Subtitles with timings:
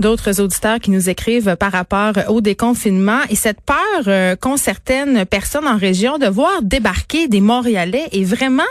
[0.00, 3.76] D'autres auditeurs qui nous écrivent par rapport au déconfinement et cette peur
[4.08, 8.64] euh, qu'ont certaines personnes en région de voir débarquer des Montréalais est vraiment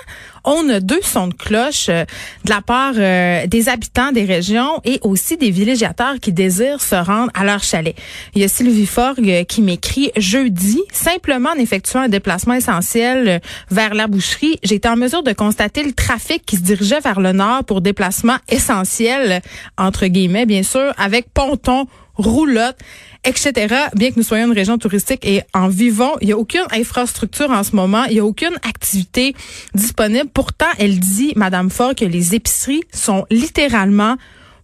[0.45, 2.04] on a deux sons de cloche euh,
[2.44, 6.95] de la part euh, des habitants des régions et aussi des villégiateurs qui désirent se
[6.95, 7.95] rendre à leur chalet.
[8.36, 13.94] Il y a Sylvie Forgue qui m'écrit jeudi, simplement en effectuant un déplacement essentiel vers
[13.94, 17.31] la boucherie, j'ai été en mesure de constater le trafic qui se dirigeait vers le
[17.31, 19.42] nord pour déplacement essentiel,
[19.78, 22.78] entre guillemets, bien sûr, ponton, roulotte
[23.23, 23.75] etc.
[23.95, 27.50] Bien que nous soyons une région touristique et en vivant, il n'y a aucune infrastructure
[27.50, 29.36] en ce moment, il n'y a aucune activité
[29.73, 30.30] disponible.
[30.33, 34.17] Pourtant, elle dit, Madame Ford, que les épiceries sont littéralement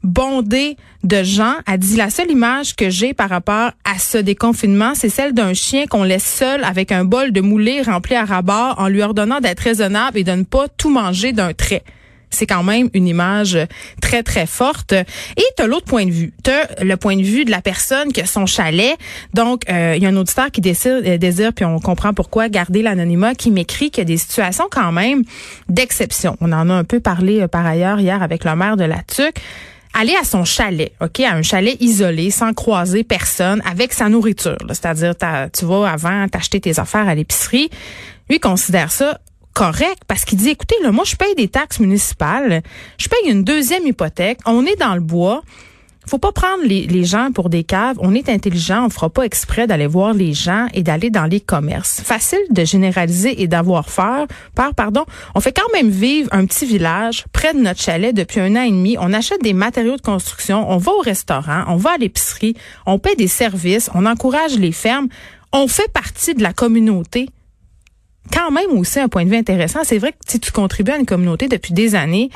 [0.03, 1.55] bondées de gens.
[1.67, 5.53] Elle dit la seule image que j'ai par rapport à ce déconfinement, c'est celle d'un
[5.53, 9.41] chien qu'on laisse seul avec un bol de moulé rempli à rabat en lui ordonnant
[9.41, 11.83] d'être raisonnable et de ne pas tout manger d'un trait
[12.29, 13.57] c'est quand même une image
[14.01, 14.93] très, très forte.
[14.93, 16.33] Et tu as l'autre point de vue.
[16.43, 18.97] Tu as le point de vue de la personne qui a son chalet.
[19.33, 22.81] Donc, euh, il y a un auditeur qui euh, désire, puis on comprend pourquoi, garder
[22.81, 25.23] l'anonymat, qui m'écrit qu'il y a des situations quand même
[25.67, 26.37] d'exception.
[26.41, 29.01] On en a un peu parlé euh, par ailleurs hier avec le maire de la
[29.03, 29.39] TUC
[29.95, 34.57] aller à son chalet, OK, à un chalet isolé, sans croiser personne, avec sa nourriture.
[34.67, 35.15] C'est-à-dire,
[35.51, 37.71] tu vas avant t'acheter tes affaires à l'épicerie.
[38.29, 39.19] Lui considère ça
[39.59, 42.61] correct parce qu'il dit, écoutez, là, moi, je paye des taxes municipales,
[42.97, 45.41] je paye une deuxième hypothèque, on est dans le bois.
[46.07, 47.97] Faut pas prendre les, gens pour des caves.
[47.99, 48.83] On est intelligent.
[48.85, 52.01] On fera pas exprès d'aller voir les gens et d'aller dans les commerces.
[52.01, 54.25] Facile de généraliser et d'avoir peur.
[54.55, 55.05] Par, pardon.
[55.35, 58.63] On fait quand même vivre un petit village près de notre chalet depuis un an
[58.63, 58.97] et demi.
[58.99, 60.65] On achète des matériaux de construction.
[60.71, 61.65] On va au restaurant.
[61.67, 62.55] On va à l'épicerie.
[62.87, 63.91] On paie des services.
[63.93, 65.09] On encourage les fermes.
[65.51, 67.29] On fait partie de la communauté
[68.31, 69.79] quand même aussi un point de vue intéressant.
[69.83, 72.29] C'est vrai que si tu contribues à une communauté depuis des années,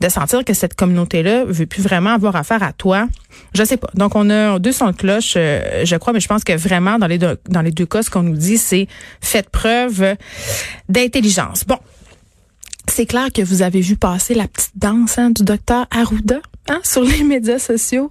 [0.00, 3.08] de sentir que cette communauté-là veut plus vraiment avoir affaire à toi.
[3.54, 3.88] Je sais pas.
[3.94, 6.98] Donc, on a deux sons de cloche, euh, je crois, mais je pense que vraiment,
[6.98, 8.88] dans les deux, dans les deux cas, ce qu'on nous dit, c'est
[9.20, 10.16] faites preuve
[10.88, 11.64] d'intelligence.
[11.64, 11.78] Bon.
[12.86, 16.40] C'est clair que vous avez vu passer la petite danse hein, du docteur Arruda?
[16.68, 18.10] Hein, sur les médias sociaux.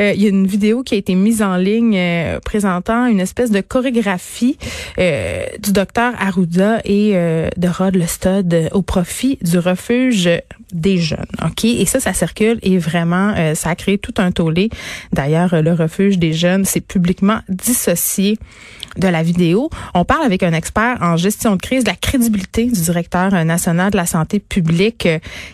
[0.00, 3.20] Euh, il y a une vidéo qui a été mise en ligne euh, présentant une
[3.20, 4.58] espèce de chorégraphie
[4.98, 10.28] euh, du docteur Arruda et de Rod Lestod au profit du refuge
[10.72, 11.26] des jeunes.
[11.44, 11.64] OK?
[11.64, 14.70] Et ça, ça circule et vraiment, ça a créé tout un tollé.
[15.12, 18.38] D'ailleurs, le refuge des jeunes s'est publiquement dissocié
[18.96, 19.70] de la vidéo.
[19.94, 23.90] On parle avec un expert en gestion de crise de la crédibilité du directeur national
[23.90, 25.08] de la santé publique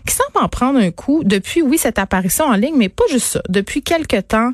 [0.06, 3.26] qui semble en prendre un coup depuis, oui, cette apparition en ligne, mais pas juste
[3.26, 3.42] ça.
[3.48, 4.52] Depuis quelque temps,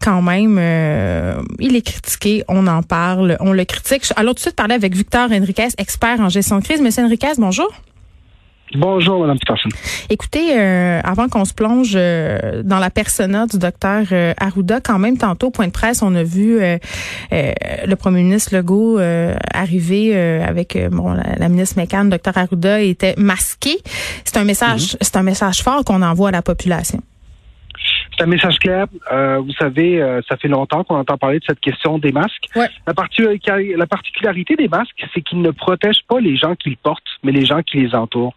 [0.00, 4.04] quand même, euh, il est critiqué, on en parle, on le critique.
[4.16, 6.80] Alors tout de suite parler avec Victor Henriquez, expert en gestion de crise.
[6.80, 7.68] Monsieur Henriquez, bonjour.
[8.76, 9.68] Bonjour, Mme Peterson.
[10.10, 14.06] Écoutez, euh, avant qu'on se plonge euh, dans la persona du docteur
[14.36, 16.58] Arruda, quand même, tantôt, au point de presse, on a vu
[17.30, 18.98] le premier ministre Legault
[19.52, 23.78] arriver avec bon, la, ministre McCann, docteur Arruda, était masqué.
[24.24, 24.96] C'est un message, mm-hmm.
[25.02, 27.00] c'est un message fort qu'on envoie à la population.
[28.16, 28.86] C'est un message clair.
[29.10, 32.46] Euh, vous savez, euh, ça fait longtemps qu'on entend parler de cette question des masques.
[32.54, 37.32] La, particularité des masques, c'est qu'ils ne protègent pas les gens qui le portent, mais
[37.32, 38.34] les gens qui les entourent.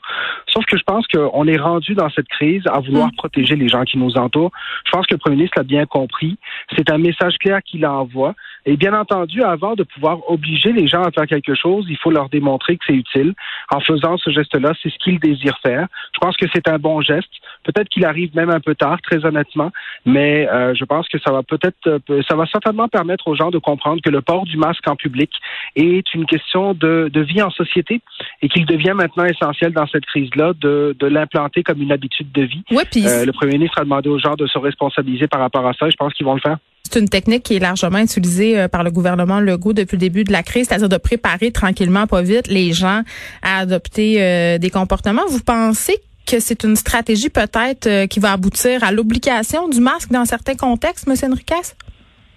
[0.47, 3.15] Sauf que je pense qu'on est rendu dans cette crise à vouloir mm.
[3.17, 4.51] protéger les gens qui nous entourent.
[4.85, 6.37] Je pense que le premier ministre l'a bien compris.
[6.75, 8.33] C'est un message clair qu'il envoie.
[8.65, 12.11] Et bien entendu, avant de pouvoir obliger les gens à faire quelque chose, il faut
[12.11, 13.33] leur démontrer que c'est utile.
[13.69, 15.87] En faisant ce geste-là, c'est ce qu'ils désirent faire.
[16.13, 17.29] Je pense que c'est un bon geste.
[17.63, 19.66] Peut-être qu'il arrive même un peu tard, très honnêtement,
[20.05, 23.51] mais euh, je pense que ça va peut-être, euh, ça va certainement permettre aux gens
[23.51, 25.29] de comprendre que le port du masque en public
[25.75, 28.01] est une question de, de vie en société
[28.41, 32.43] et qu'il devient maintenant essentiel dans cette crise-là de, de l'implanter comme une habitude de
[32.43, 32.63] vie.
[33.07, 35.87] euh, le premier ministre a demandé aux gens de se responsabiliser par rapport à ça.
[35.87, 36.57] Et je pense qu'ils vont le faire.
[36.83, 40.31] C'est une technique qui est largement utilisée par le gouvernement Legault depuis le début de
[40.31, 43.01] la crise, c'est-à-dire de préparer tranquillement, pas vite, les gens
[43.43, 45.23] à adopter des comportements.
[45.27, 45.97] Vous pensez
[46.27, 50.55] que c'est une stratégie peut-être euh, qui va aboutir à l'obligation du masque dans certains
[50.55, 51.31] contextes, M.
[51.31, 51.55] Enriquez?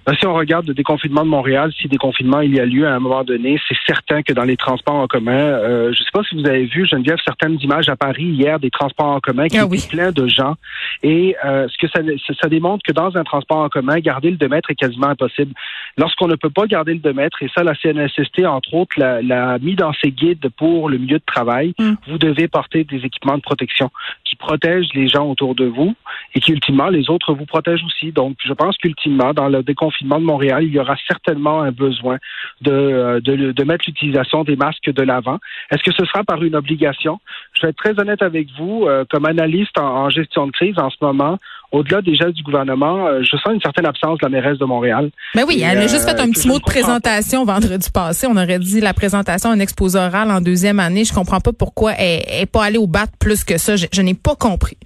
[0.07, 2.95] Ben, si on regarde le déconfinement de Montréal, si déconfinement il y a lieu à
[2.95, 6.11] un moment donné, c'est certain que dans les transports en commun, euh, je ne sais
[6.13, 9.49] pas si vous avez vu, Geneviève, certaines images à Paris hier des transports en commun
[9.49, 10.55] qui ah étaient pleins de gens.
[11.03, 12.01] Et euh, ce que ça,
[12.41, 15.53] ça, démontre que dans un transport en commun, garder le 2 mètres est quasiment impossible.
[15.99, 19.59] Lorsqu'on ne peut pas garder le 2 mètres, et ça, la CNSST, entre autres, l'a
[19.59, 21.93] mis dans ses guides pour le milieu de travail, mm.
[22.09, 23.91] vous devez porter des équipements de protection
[24.25, 25.95] qui protègent les gens autour de vous
[26.35, 28.13] et qui, ultimement, les autres vous protègent aussi.
[28.13, 32.19] Donc, je pense qu'ultimement, dans le déconfinement, de Montréal, il y aura certainement un besoin
[32.61, 35.39] de, euh, de, de mettre l'utilisation des masques de l'avant.
[35.71, 37.21] Est-ce que ce sera par une obligation?
[37.55, 40.91] Je vais être très honnête avec vous, euh, comme analyste en, gestion de crise en
[40.91, 41.39] ce moment,
[41.73, 44.65] au-delà des gestes du gouvernement, euh, je sens une certaine absence de la mairesse de
[44.65, 45.11] Montréal.
[45.35, 48.27] Mais ben oui, elle a juste fait un petit mot de présentation vendredi passé.
[48.29, 51.05] On aurait dit la présentation, un exposé oral en deuxième année.
[51.05, 53.77] Je comprends pas pourquoi elle n'est pas allée au bat plus que ça.
[53.77, 54.77] je n'ai pas compris.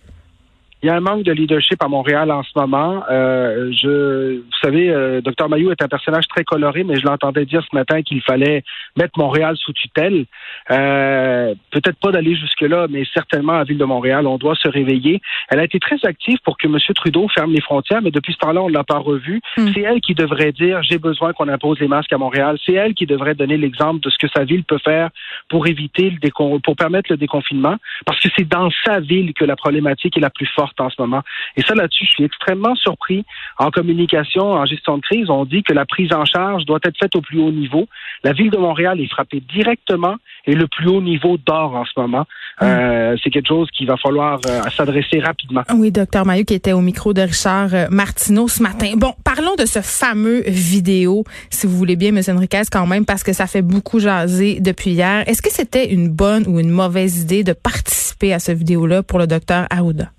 [0.85, 3.03] Il y a un manque de leadership à Montréal en ce moment.
[3.11, 7.47] Euh, je, vous savez, euh, Dr Mayou est un personnage très coloré, mais je l'entendais
[7.47, 8.63] dire ce matin qu'il fallait
[8.95, 10.27] mettre Montréal sous tutelle.
[10.71, 14.69] Euh, Peut-être pas d'aller jusque-là, mais certainement à la ville de Montréal, on doit se
[14.69, 15.23] réveiller.
[15.49, 16.77] Elle a été très active pour que M.
[16.95, 19.41] Trudeau ferme les frontières, mais depuis ce temps-là, on ne l'a pas revu.
[19.57, 19.69] Hmm.
[19.73, 22.59] C'est elle qui devrait dire j'ai besoin qu'on impose les masques à Montréal.
[22.67, 25.09] C'est elle qui devrait donner l'exemple de ce que sa ville peut faire
[25.49, 29.47] pour éviter le décon pour permettre le déconfinement, parce que c'est dans sa ville que
[29.47, 31.23] la problématique est la plus forte en ce moment.
[31.57, 33.25] Et ça, là-dessus, je suis extrêmement surpris.
[33.59, 36.97] En communication, en gestion de crise, on dit que la prise en charge doit être
[36.99, 37.87] faite au plus haut niveau.
[38.23, 40.17] La ville de Montréal est frappée directement
[40.47, 42.27] et le plus haut niveau d'or en ce moment.
[42.61, 42.65] Hmm.
[42.65, 45.63] Euh, c'est quelque chose qu'il va falloir euh, s'adresser rapidement.
[45.75, 48.93] Oui, docteur Maillot qui était au micro de Richard euh, Martineau ce matin.
[48.97, 52.21] Bon, parlons de ce fameux vidéo, si vous voulez bien, M.
[52.37, 55.29] Enriquez, quand même, parce que ça fait beaucoup jaser depuis hier.
[55.29, 59.19] Est-ce que c'était une bonne ou une mauvaise idée de participer à ce vidéo-là pour
[59.19, 60.11] le docteur Aouda?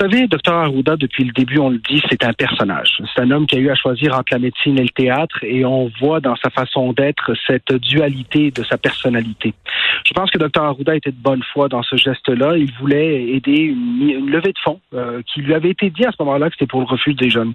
[0.00, 2.88] Vous savez, Dr Arruda, depuis le début, on le dit, c'est un personnage.
[3.14, 5.62] C'est un homme qui a eu à choisir entre la médecine et le théâtre et
[5.66, 9.52] on voit dans sa façon d'être cette dualité de sa personnalité.
[10.06, 12.56] Je pense que Dr Arruda était de bonne foi dans ce geste-là.
[12.56, 16.16] Il voulait aider une, levée de fonds euh, qui lui avait été dit à ce
[16.20, 17.52] moment-là que c'était pour le refuge des jeunes.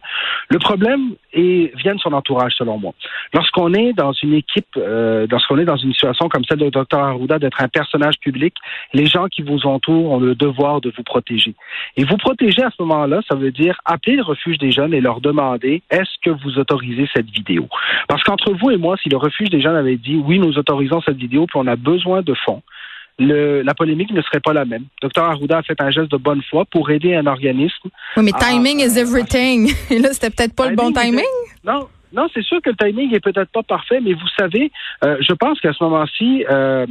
[0.49, 2.93] Le problème est, vient de son entourage, selon moi.
[3.33, 6.99] Lorsqu'on est dans une équipe, euh, lorsqu'on est dans une situation comme celle de Dr
[6.99, 8.53] Arruda, d'être un personnage public,
[8.93, 11.55] les gens qui vous entourent ont le devoir de vous protéger.
[11.97, 15.01] Et vous protéger à ce moment-là, ça veut dire appeler le refuge des jeunes et
[15.01, 17.67] leur demander est-ce que vous autorisez cette vidéo?
[18.07, 21.01] Parce qu'entre vous et moi, si le refuge des jeunes avait dit oui, nous autorisons
[21.01, 22.61] cette vidéo, puis on a besoin de fonds,
[23.17, 24.85] le, la polémique ne serait pas la même.
[25.01, 27.89] Dr Arruda a fait un geste de bonne foi pour aider un organisme.
[28.17, 29.71] Oui, mais timing is everything.
[29.89, 31.23] Et là, c'était peut-être pas le bon timing?
[31.63, 34.71] Non, non, c'est sûr que le timing est peut-être pas parfait, mais vous savez,
[35.03, 36.85] euh, je pense qu'à ce moment-ci, euh,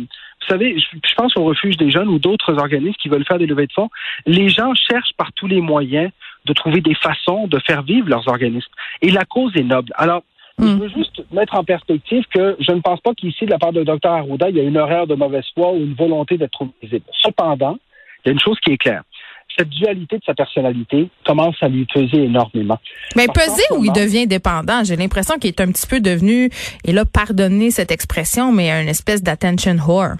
[0.44, 3.46] vous savez, je, pense au refuge des jeunes ou d'autres organismes qui veulent faire des
[3.46, 3.91] levées de fonds.
[4.26, 6.11] Les gens cherchent par tous les moyens
[6.44, 8.70] de trouver des façons de faire vivre leurs organismes.
[9.00, 9.93] Et la cause est noble.
[9.96, 10.23] Alors,
[10.58, 10.79] je hmm.
[10.79, 13.82] veux juste mettre en perspective que je ne pense pas qu'ici, de la part de
[13.82, 17.05] Dr Arruda, il y a une erreur de mauvaise foi ou une volonté d'être visible.
[17.23, 17.79] Cependant,
[18.25, 19.02] il y a une chose qui est claire
[19.56, 22.79] cette dualité de sa personnalité commence à lui peser énormément.
[23.17, 24.82] Mais peser ou il devient dépendant?
[24.85, 26.50] J'ai l'impression qu'il est un petit peu devenu,
[26.85, 30.17] et là, pardonnez cette expression, mais une espèce d'attention whore.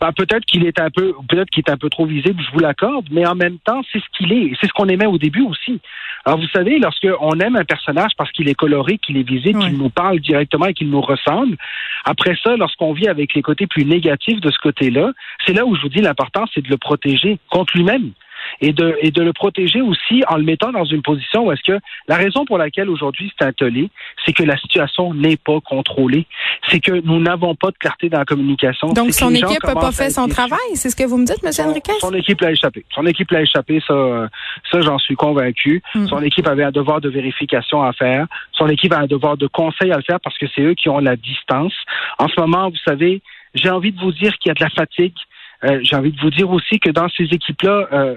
[0.00, 2.60] Ben, peut-être qu'il est un peu, peut-être qu'il est un peu trop visible, je vous
[2.60, 4.56] l'accorde, mais en même temps, c'est ce qu'il est.
[4.60, 5.78] C'est ce qu'on aimait au début aussi.
[6.24, 9.76] Alors, vous savez, lorsqu'on aime un personnage parce qu'il est coloré, qu'il est visible, qu'il
[9.76, 11.56] nous parle directement et qu'il nous ressemble,
[12.04, 15.12] après ça, lorsqu'on vit avec les côtés plus négatifs de ce côté-là,
[15.46, 18.12] c'est là où je vous dis l'important, c'est de le protéger contre lui-même
[18.60, 21.62] et de, et de le protéger aussi en le mettant dans une position où est-ce
[21.62, 21.78] que
[22.08, 23.90] la raison pour laquelle aujourd'hui c'est un tollé,
[24.24, 26.26] c'est que la situation n'est pas contrôlée.
[26.68, 28.88] C'est que nous n'avons pas de clarté dans la communication.
[28.88, 31.50] Donc son équipe n'a pas fait son travail, c'est ce que vous me dites, M.
[31.66, 31.92] Henriquez?
[32.00, 32.84] Son équipe l'a échappé.
[32.94, 34.28] Son équipe l'a échappé, ça,
[34.70, 35.82] ça j'en suis convaincu.
[35.94, 36.06] Hmm.
[36.06, 38.26] Son équipe avait un devoir de vérification à faire.
[38.52, 40.88] Son équipe a un devoir de conseil à le faire parce que c'est eux qui
[40.88, 41.74] ont la distance.
[42.18, 43.22] En ce moment, vous savez,
[43.54, 45.14] j'ai envie de vous dire qu'il y a de la fatigue.
[45.64, 48.16] Euh, j'ai envie de vous dire aussi que dans ces équipes-là, euh,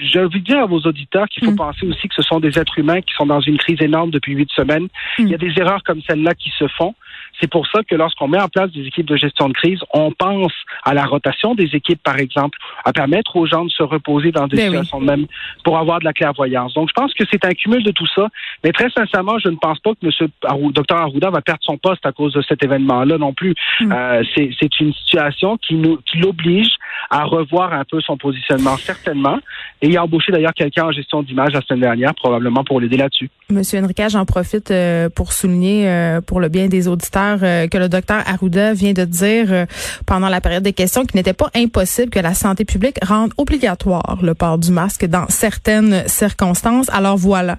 [0.00, 1.56] j'ai envie de dire à vos auditeurs qu'il faut mm.
[1.56, 4.34] penser aussi que ce sont des êtres humains qui sont dans une crise énorme depuis
[4.34, 4.88] huit semaines.
[5.18, 5.40] Il y a mm.
[5.40, 6.94] des erreurs comme celle-là qui se font.
[7.40, 10.12] C'est pour ça que lorsqu'on met en place des équipes de gestion de crise, on
[10.12, 10.52] pense
[10.84, 14.46] à la rotation des équipes, par exemple, à permettre aux gens de se reposer dans
[14.46, 15.26] des ben situations de même
[15.64, 16.74] pour avoir de la clairvoyance.
[16.74, 18.28] Donc, je pense que c'est un cumul de tout ça.
[18.62, 20.28] Mais très sincèrement, je ne pense pas que M.
[20.72, 23.54] Dr Arruda va perdre son poste à cause de cet événement-là non plus.
[23.80, 23.92] Mm.
[23.92, 26.74] Euh, c'est une situation qui nous qui l'oblige
[27.10, 29.38] à revoir un peu son positionnement, certainement.
[29.84, 32.96] Et il a embauché d'ailleurs quelqu'un en gestion d'image la semaine dernière, probablement pour l'aider
[32.96, 33.28] là-dessus.
[33.50, 37.76] Monsieur Enrique, j'en profite euh, pour souligner, euh, pour le bien des auditeurs, euh, que
[37.76, 39.66] le docteur Arruda vient de dire
[40.06, 44.20] pendant la période des questions qu'il n'était pas impossible que la santé publique rende obligatoire
[44.22, 46.88] le port du masque dans certaines circonstances.
[46.88, 47.58] Alors voilà,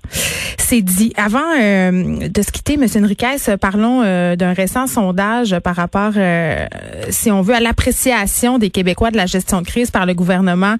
[0.58, 1.14] c'est dit.
[1.18, 4.02] Avant de se quitter, Monsieur Enriquez, parlons
[4.36, 6.14] d'un récent sondage par rapport,
[7.10, 10.78] si on veut, à l'appréciation des Québécois de la gestion de crise par le gouvernement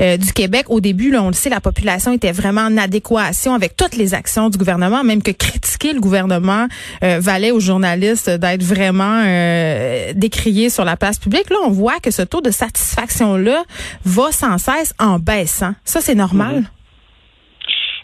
[0.00, 0.66] du Québec.
[0.80, 4.48] Début, là, on le sait, la population était vraiment en adéquation avec toutes les actions
[4.48, 6.66] du gouvernement, même que critiquer le gouvernement
[7.02, 11.50] euh, valait aux journalistes d'être vraiment euh, décriés sur la place publique.
[11.50, 13.62] Là, on voit que ce taux de satisfaction-là
[14.04, 15.74] va sans cesse en baissant.
[15.84, 16.56] Ça, c'est normal?
[16.56, 16.64] Mhm.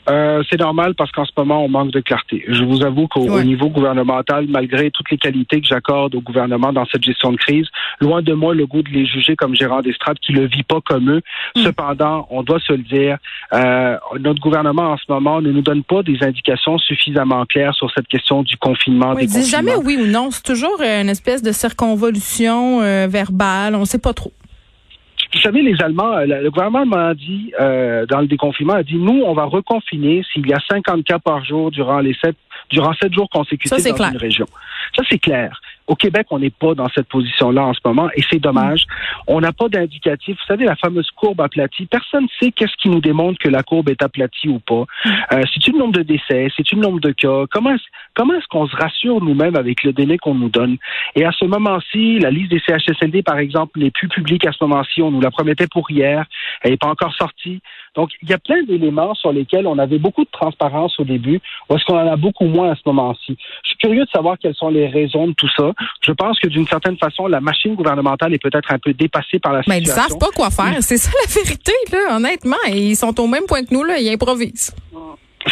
[0.08, 2.44] Euh, c'est normal parce qu'en ce moment, on manque de clarté.
[2.48, 6.86] Je vous avoue qu'au niveau gouvernemental, malgré toutes les qualités que j'accorde au gouvernement dans
[6.86, 7.66] cette gestion de crise,
[8.00, 10.80] loin de moi le goût de les juger comme gérants d'estrade qui le vit pas
[10.80, 11.22] comme eux.
[11.56, 11.64] Mm.
[11.64, 13.18] Cependant, on doit se le dire,
[13.52, 17.90] euh, notre gouvernement en ce moment ne nous donne pas des indications suffisamment claires sur
[17.90, 19.14] cette question du confinement.
[19.14, 20.30] Oui, dit jamais oui ou non.
[20.30, 23.74] C'est toujours une espèce de circonvolution euh, verbale.
[23.74, 24.32] On ne sait pas trop.
[25.32, 28.96] Vous savez, les Allemands, euh, le gouvernement m'a dit, euh, dans le déconfinement, a dit,
[28.96, 32.36] nous, on va reconfiner s'il y a 50 cas par jour durant les sept,
[32.70, 34.46] durant sept jours consécutifs dans une région.
[34.96, 35.60] Ça, c'est clair.
[35.86, 38.86] Au Québec, on n'est pas dans cette position-là en ce moment et c'est dommage.
[39.26, 40.36] On n'a pas d'indicatif.
[40.36, 43.62] Vous savez, la fameuse courbe aplatie, personne ne sait qu'est-ce qui nous démontre que la
[43.62, 44.84] courbe est aplatie ou pas.
[45.32, 47.44] Euh, c'est une nombre de décès, c'est une nombre de cas.
[47.50, 50.76] Comment est-ce, comment est-ce qu'on se rassure nous-mêmes avec le délai qu'on nous donne?
[51.14, 54.58] Et à ce moment-ci, la liste des CHSLD, par exemple, n'est plus publique à ce
[54.62, 55.02] moment-ci.
[55.02, 56.24] On nous la promettait pour hier.
[56.62, 57.60] Elle n'est pas encore sortie.
[57.96, 61.40] Donc, il y a plein d'éléments sur lesquels on avait beaucoup de transparence au début,
[61.68, 63.36] ou est-ce qu'on en a beaucoup moins à ce moment-ci.
[63.64, 65.72] Je suis curieux de savoir quelles sont les raisons de tout ça.
[66.02, 69.52] Je pense que d'une certaine façon, la machine gouvernementale est peut-être un peu dépassée par
[69.52, 69.94] la situation.
[69.94, 70.76] Mais ils savent pas quoi faire.
[70.80, 72.56] C'est ça la vérité, là, honnêtement.
[72.68, 73.98] Ils sont au même point que nous, là.
[73.98, 74.74] Ils improvisent.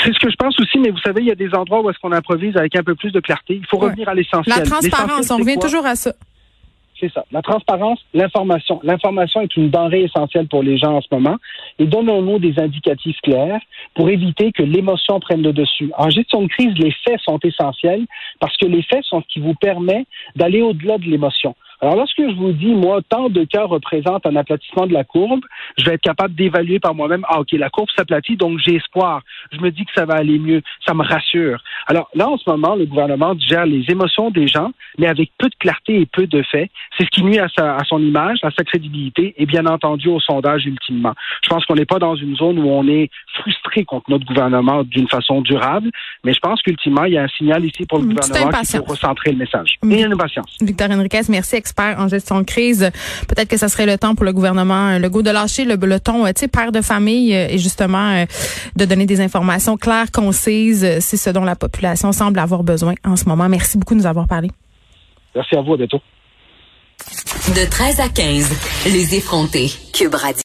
[0.02, 1.88] C'est ce que je pense aussi, mais vous savez, il y a des endroits où
[1.88, 3.54] est-ce qu'on improvise avec un peu plus de clarté.
[3.54, 4.54] Il faut revenir à l'essentiel.
[4.56, 6.12] La transparence, on revient toujours à ça.
[7.00, 7.24] C'est ça.
[7.32, 8.80] La transparence, l'information.
[8.84, 11.36] L'information est une denrée essentielle pour les gens en ce moment.
[11.78, 13.60] Et donnons-nous des indicatifs clairs
[13.94, 15.90] pour éviter que l'émotion prenne le dessus.
[15.98, 18.06] En gestion de crise, les faits sont essentiels
[18.38, 21.56] parce que les faits sont ce qui vous permet d'aller au-delà de l'émotion.
[21.84, 25.44] Alors, lorsque je vous dis, moi, tant de cas représentent un aplatissement de la courbe,
[25.76, 29.20] je vais être capable d'évaluer par moi-même, ah, OK, la courbe s'aplatit, donc j'ai espoir.
[29.52, 30.62] Je me dis que ça va aller mieux.
[30.86, 31.62] Ça me rassure.
[31.86, 35.50] Alors, là, en ce moment, le gouvernement gère les émotions des gens, mais avec peu
[35.50, 36.70] de clarté et peu de faits.
[36.96, 40.08] C'est ce qui nuit à, sa, à son image, à sa crédibilité et bien entendu
[40.08, 41.12] au sondage ultimement.
[41.42, 44.84] Je pense qu'on n'est pas dans une zone où on est frustré contre notre gouvernement
[44.84, 45.90] d'une façon durable,
[46.24, 48.84] mais je pense qu'ultimement, il y a un signal ici pour le gouvernement qui faut
[48.84, 49.76] recentrer le message.
[49.82, 50.56] il y a une patience.
[50.62, 52.90] Victor Henriquez, merci en gestion de crise.
[53.28, 55.76] Peut-être que ce serait le temps pour le gouvernement euh, le goût de lâcher le,
[55.76, 58.24] le ton, euh, tu sais, père de famille euh, et justement
[58.76, 60.98] de donner des informations claires, concises.
[61.00, 63.48] C'est ce dont la population semble avoir besoin en ce moment.
[63.48, 64.50] Merci beaucoup de nous avoir parlé.
[65.34, 65.74] Merci à vous.
[65.74, 66.00] À bientôt.
[67.48, 68.50] De 13 à 15,
[68.86, 69.70] les effrontés.
[69.92, 70.42] Cube Radio.